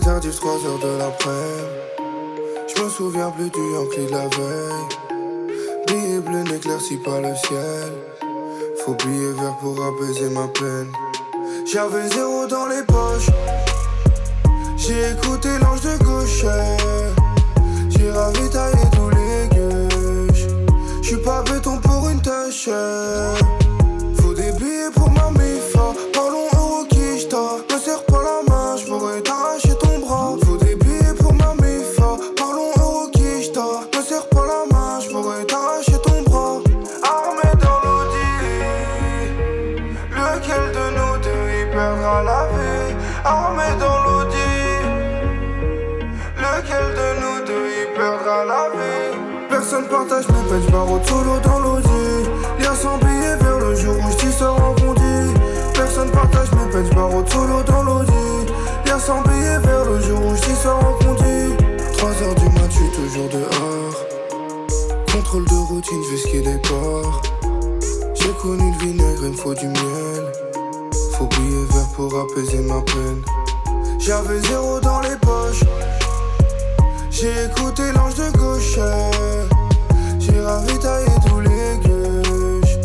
tardive, 0.00 0.34
3 0.34 0.52
heures 0.66 0.78
de 0.78 0.98
l'après. 0.98 1.30
Je 2.68 2.82
me 2.82 2.88
souviens 2.88 3.30
plus 3.30 3.50
du 3.50 3.60
Yankee 3.74 4.06
de 4.06 4.10
la 4.10 4.28
veille. 4.28 4.86
Billet 5.86 6.20
bleu 6.20 6.42
n'éclaircit 6.42 6.96
pas 6.96 7.20
le 7.20 7.34
ciel. 7.36 7.92
Faut 8.84 8.94
billet 8.94 9.32
vert 9.32 9.56
pour 9.60 9.76
apaiser 9.84 10.30
ma 10.30 10.48
peine. 10.48 10.90
J'avais 11.70 12.08
zéro 12.08 12.46
dans 12.46 12.66
les 12.66 12.82
poches. 12.84 13.30
J'ai 14.76 15.10
écouté 15.10 15.48
l'ange 15.60 15.82
de 15.82 16.04
gauche. 16.04 16.44
La 42.00 42.46
vie? 42.52 42.94
Armé 43.24 43.64
dans 43.78 43.98
l'audi. 44.04 44.36
Lequel 46.36 46.86
de 46.98 47.08
nous 47.20 47.46
deux 47.46 47.68
y 47.68 47.96
perdra 47.96 48.44
la 48.44 48.70
vie? 48.70 49.18
Personne 49.48 49.86
partage 49.88 50.28
mes 50.28 50.48
peines, 50.48 50.62
j'barre 50.68 50.86
solo 51.06 51.38
dans 51.42 51.58
l'audi. 51.58 51.88
Lien 52.60 52.74
sans 52.74 52.98
billets 52.98 53.36
vers 53.40 53.58
le 53.58 53.74
jour 53.74 53.96
où 53.96 54.10
j't'y 54.12 54.32
sors 54.32 54.62
en 54.62 54.72
bondi. 54.74 55.34
Personne 55.74 56.10
partage 56.10 56.50
mes 56.52 56.70
peines, 56.70 56.86
j'barre 56.90 57.28
solo 57.28 57.62
dans 57.66 57.82
l'audi. 57.82 58.12
Lien 58.86 58.98
sans 58.98 59.22
billets 59.22 59.58
vers 59.58 59.84
le 59.84 60.00
jour 60.00 60.20
où 60.26 60.36
j't'y 60.36 60.54
sors 60.54 60.78
en 60.78 61.04
bondi. 61.04 61.54
3 61.96 62.10
heures 62.10 62.34
du 62.36 62.44
mat, 62.44 62.70
j'suis 62.70 62.90
toujours 62.92 63.28
dehors. 63.28 63.96
Contrôle 65.12 65.44
de 65.46 65.54
routine, 65.54 66.42
des 66.44 66.58
ports. 66.68 67.22
J'ai 68.14 68.32
connu 68.34 68.70
le 68.70 68.78
vinaigre, 68.86 69.22
il 69.24 69.30
me 69.30 69.36
faut 69.36 69.54
du 69.54 69.66
miel. 69.66 70.27
Pour 71.98 72.16
apaiser 72.16 72.58
ma 72.58 72.80
peine. 72.82 73.24
J'avais 73.98 74.38
zéro 74.42 74.78
dans 74.78 75.00
les 75.00 75.16
poches. 75.16 75.64
J'ai 77.10 77.32
écouté 77.46 77.90
l'ange 77.92 78.14
de 78.14 78.30
gauche. 78.38 78.78
J'ai 80.20 80.40
ravitaillé 80.40 81.08
tous 81.26 81.40
les 81.40 81.76
gueuches. 81.84 82.78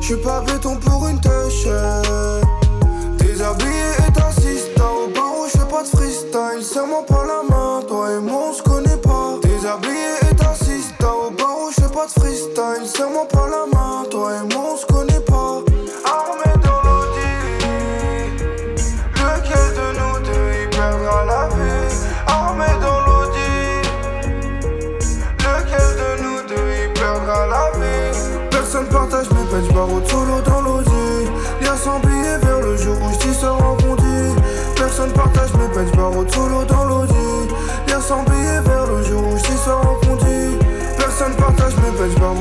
J'suis 0.00 0.16
pas 0.16 0.40
béton 0.40 0.74
pour 0.78 1.06
une 1.06 1.20
tâche. 1.20 1.68
Déshabillé 3.18 3.86
et 4.08 4.12
t'assistes. 4.12 4.80
Au 4.80 5.14
barreau, 5.14 5.46
j'fais 5.46 5.68
pas 5.70 5.84
de 5.84 5.88
freestyle. 5.88 6.64
Serre-moi 6.64 7.06
pas 7.06 7.24
la 7.24 7.42
main, 7.48 7.82
toi 7.86 8.14
et 8.14 8.18
moi 8.18 8.48
on 8.50 8.52
se 8.52 8.62
connaît 8.62 8.96
pas. 8.96 9.38
Déshabillé 9.42 10.16
et 10.28 10.34
t'assistes. 10.34 11.00
Au 11.02 11.30
barreau, 11.30 11.70
j'fais 11.70 11.88
pas 11.94 12.06
de 12.06 12.20
freestyle. 12.20 12.84
Serre-moi 12.84 13.28
pas 13.28 13.46
la 13.46 13.66
main, 13.72 14.04
toi 14.10 14.32
et 14.32 14.52
moi 14.52 14.72
on 14.72 14.76
se 14.76 14.80
connaît 14.80 14.94
pas. 14.94 14.95
La 27.46 27.70
vie? 27.78 28.18
Personne 28.50 28.86
partage 28.86 29.28
mes 29.30 29.44
peines, 29.50 29.66
j'barre 29.68 29.88
solo 30.08 30.40
dans 30.44 30.60
l'audi. 30.62 31.30
Lien 31.60 31.76
sans 31.76 31.98
billet 32.00 32.38
vers 32.42 32.60
le 32.60 32.76
jour 32.76 32.96
où 33.02 33.12
j't'y 33.12 33.34
sors 33.34 33.62
en. 33.62 33.76
Personne 34.76 35.12
partage 35.12 35.52
mes 35.54 35.68
peines, 35.74 35.88
j'barre 35.92 36.12
solo 36.32 36.64
dans 36.64 36.84
l'audi. 36.84 37.14
Lien 37.88 38.00
sans 38.00 38.22
billet 38.22 38.60
vers 38.64 38.86
le 38.86 39.02
jour 39.02 39.22
où 39.26 39.36
j't'y 39.36 39.56
sors 39.64 39.80
en. 39.80 39.96
Personne 40.96 41.34
partage 41.36 41.76
mes 41.76 41.90
peines, 41.98 42.12
j'barre 42.16 42.34